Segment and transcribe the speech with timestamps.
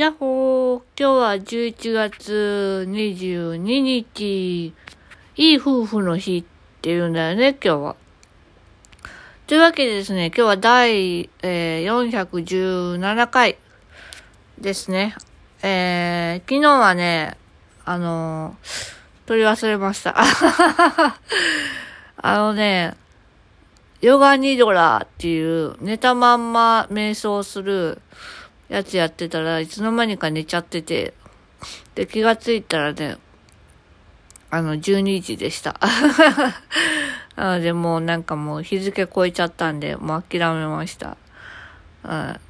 [0.00, 4.72] やっほー、今日は11月22日、
[5.36, 6.44] いい夫婦の日っ
[6.80, 7.96] ていうんだよね、今日は。
[9.46, 13.58] というわけでですね、今日は第、えー、417回
[14.58, 15.14] ですね。
[15.62, 17.36] えー、昨日はね、
[17.84, 20.16] あのー、取り忘れました。
[22.16, 22.94] あのね、
[24.00, 28.00] ヨガニドラっていう寝たまんま瞑想する
[28.70, 31.12] やつやってたらいつの間にか寝ちゃってて、
[31.96, 33.18] で、気がついたらね、
[34.50, 35.78] あの、12時でした。
[37.36, 41.16] なのでもうなんかもう日付超えちゃったんで、もう諦めました。
[42.04, 42.40] うん。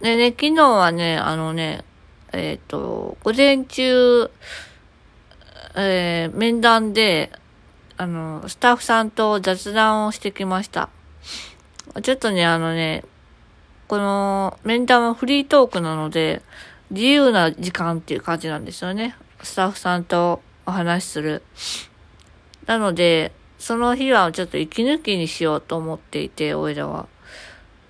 [0.00, 1.84] でね、昨日はね、あのね、
[2.32, 4.30] えっ、ー、と、午前中、
[5.74, 7.30] えー、面談で、
[7.98, 10.88] あの、スタッフさんと雑談をしてきました。
[12.02, 13.04] ちょっとね、あのね、
[13.88, 16.42] この面談はフリートークなので、
[16.90, 19.16] 自由な時間っていう感じなんですよね。
[19.42, 21.42] スタッフさんとお話しする。
[22.66, 27.08] なので、その日はちょっと息抜きにしようと思っていて、おいらは。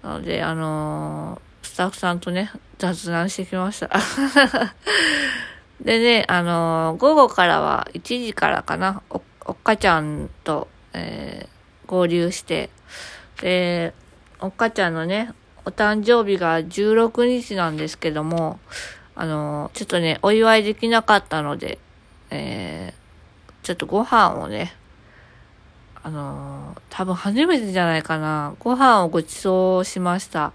[0.05, 3.91] なので、あのー、スタッフさんとね、雑談してきました。
[5.83, 12.71] でね、あのー、午後からは1時からかな、おおっかちゃんと、えー、合流して、
[13.41, 13.95] で、
[14.41, 15.33] おっかちゃんのね、
[15.69, 18.59] お誕生日が16日なんですけども、
[19.15, 21.79] あの、ちょっとね、お祝いできなかったので、
[22.31, 24.73] えー、ちょっとご飯をね、
[26.03, 30.55] あの多分初めてじゃないかな、ご飯をご馳走しました。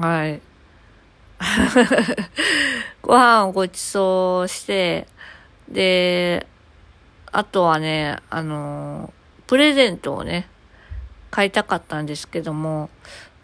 [0.00, 0.40] はい。
[3.02, 5.06] ご飯をご馳走して、
[5.68, 6.44] で、
[7.30, 9.12] あとはね、あの、
[9.46, 10.48] プレゼントをね、
[11.30, 12.90] 買いたかったんですけども、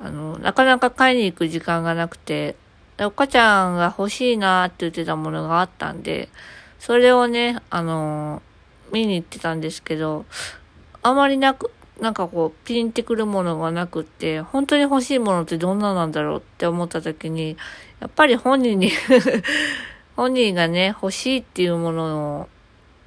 [0.03, 2.57] あの、なかなか買いに行く時間がなくて、
[2.99, 6.29] お母ちゃんが欲しいなって言ってたものがあったんで、
[6.79, 8.43] それをね、あの、
[8.93, 10.25] 見に行ってたんですけど、
[11.03, 17.57] あまりなく、なんかこう、ピンってくるものがなくって、本当に欲しいものってどんななんだろうって思った時に、
[18.01, 18.91] やっぱり本人に
[20.17, 22.49] 本人がね、欲しいっていうものを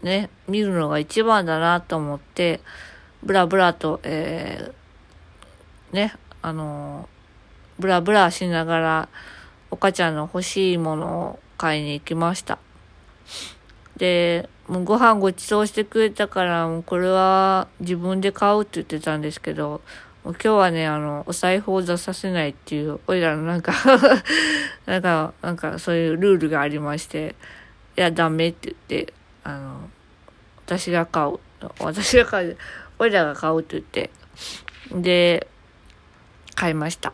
[0.03, 2.61] ね、見るのが一番だなと思って、
[3.23, 7.09] ブラブラと、えー、ね、あの
[7.79, 9.09] ブラブラしながら、
[9.71, 12.59] お母ちゃんの欲しいものを買いに行きました。
[13.97, 19.81] で、もうご飯ご馳走してくれたから、もうこれは自分で買うって言ってたんですけど、
[20.23, 23.73] もう今日はね、あの、お財布を出させないっていう、おいらのなんか
[24.85, 27.35] なんか、なんかそういうルールがありまして、
[27.97, 29.89] いや、ダメって言って、あの、
[30.65, 31.39] 私が買う。
[31.79, 32.57] 私が買う。
[32.99, 34.09] 俺らが買うって言って。
[34.91, 35.47] で、
[36.55, 37.13] 買いました。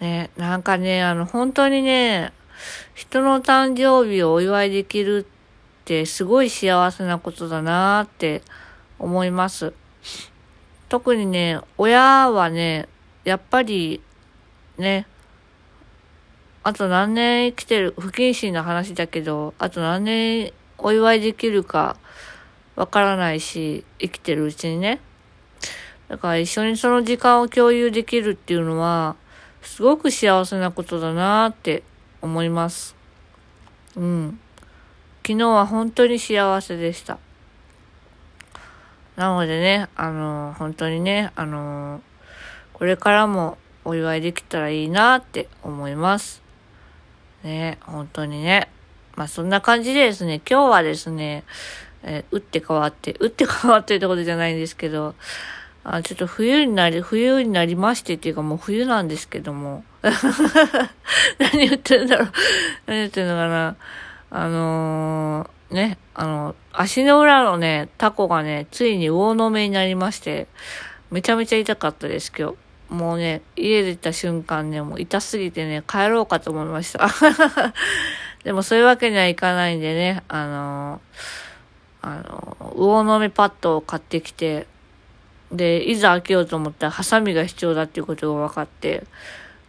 [0.00, 2.32] ね、なんかね、あの、本当にね、
[2.94, 8.42] 人の誕生日をお祝いできるってすごい幸せなことだなって
[8.98, 9.72] 思います。
[10.88, 12.88] 特にね、親はね、
[13.24, 14.00] やっぱり
[14.78, 15.06] ね、
[16.62, 21.96] あと何年生きてる、不謹慎な話だけど、あと何年お祝いできるか
[22.76, 25.00] わからないし、生きてるうちにね。
[26.10, 29.14] だから一緒にその時間を共有できるっていうのは、
[29.62, 31.84] すごく幸せなことだなって
[32.20, 32.96] 思います。
[33.94, 34.40] うん。
[35.24, 37.20] 昨日は本当に幸せでした。
[39.14, 42.02] なのでね、あの、本当にね、あの、
[42.72, 46.42] これからもお祝いできたらいいなって思います。
[47.44, 48.68] ね、本当にね。
[49.14, 51.44] まあそんな感じでですね、今日はですね、
[52.02, 55.14] えー、打って変わって、打って変わってってことじゃないんですけど、
[55.82, 59.84] あちょっと冬になり、冬になりましてっていうかもう冬なんですけども。
[61.38, 62.32] 何言ってんだろう
[62.86, 63.76] 何言ってんのかな
[64.30, 70.46] あのー、ね、あの、足の裏のね、タコがね、ついに魚の目になりまして、
[71.10, 72.56] めちゃめちゃ痛かったです、今日。
[72.90, 77.08] もうね、家出た瞬間ね、もう痛すぎてね、帰ろうかと思いました。
[78.44, 81.00] でもそういうわけにはいかないんでね、あの
[82.02, 84.66] あの魚の目パッドを買ってきて、
[85.52, 89.04] で、いざ開けようと思ったらハサミが必要だっていうことが分かって、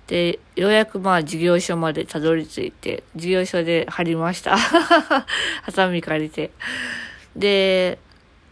[0.08, 4.58] で、ようやくまあ事業所までたどり着いて、事業所で貼りました。
[4.58, 5.26] ハ
[5.70, 6.52] サミ借りて。
[7.36, 7.98] で、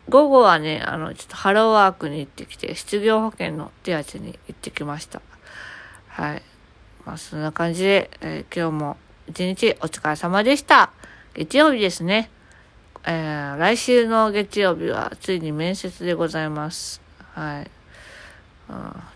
[0.08, 5.22] 午後はね、あの、ちょっとハローワークに行ってきて、失業保険の手当に行ってきました。
[6.08, 6.42] はい。
[7.06, 8.98] まあ、そんな感じで、えー、今日も
[9.28, 10.92] 一日お疲れ様でした。
[11.34, 12.30] 月曜日ですね。
[13.06, 17.09] えー、来週の月曜日はついに面接でございます。
[17.40, 17.72] はい。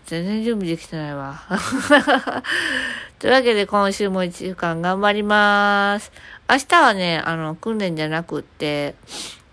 [0.06, 1.42] 全然準備できてないわ。
[3.20, 6.10] というわけで今週も1週間頑張ります。
[6.48, 8.94] 明日はね、あの、訓練じゃなくって、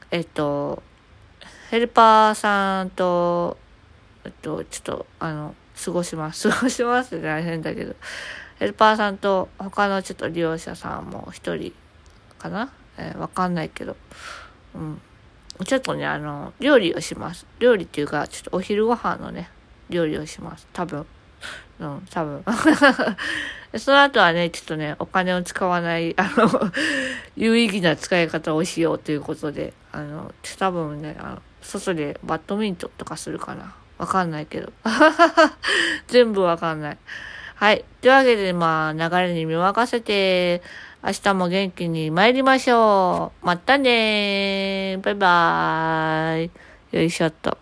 [0.10, 0.82] えっと、
[1.70, 3.58] ヘルパーさんと、
[4.24, 5.54] えっと、ちょっと、あの、
[5.84, 6.48] 過ごします。
[6.50, 7.94] 過ごしますって大変だけど、
[8.58, 11.74] ヘルパーさんと他のちょっと利用者さんも一人
[12.40, 12.70] かな？
[12.98, 13.98] えーわかんないけど、
[14.76, 15.02] うん。
[15.66, 17.46] ちょっとね、あの、料理をします。
[17.60, 19.50] 料理っていうか、ちょっとお昼ご飯のね、
[19.90, 20.68] 料理をします。
[20.74, 21.06] 多分。
[21.80, 22.44] うん、多分。
[23.78, 26.72] その後はね、ちょっとね、お金を使わない、あの、
[27.36, 33.76] 有意義な使い方をしようということで、あの、多分ね、あの外でバッドミントとかするかな。
[33.98, 34.74] わかんないけど。
[36.08, 36.98] 全部わかんない。
[37.56, 37.86] はい。
[38.02, 40.62] というわけで、まあ、流れに身を任せて、
[41.04, 43.46] 明日も元気に参りましょう。
[43.46, 45.00] またね。
[45.02, 46.52] バイバーイ。
[46.92, 47.61] よいしょっと。